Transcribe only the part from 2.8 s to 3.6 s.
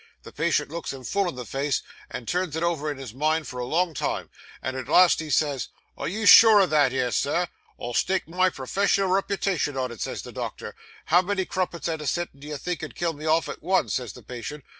in his mind for